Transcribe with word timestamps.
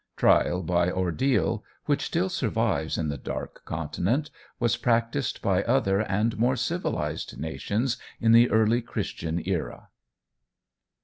Trial 0.17 0.63
by 0.63 0.89
ordeal, 0.91 1.63
which 1.85 2.03
still 2.05 2.27
survives 2.27 2.97
in 2.97 3.09
the 3.09 3.19
Dark 3.19 3.63
Continent, 3.65 4.31
was 4.59 4.75
practised 4.75 5.43
by 5.43 5.61
other 5.65 5.99
and 6.01 6.39
more 6.39 6.55
civilized 6.55 7.37
nations 7.39 7.97
in 8.19 8.31
the 8.31 8.49
early 8.49 8.81
Christian 8.81 9.43
era. 9.47 9.89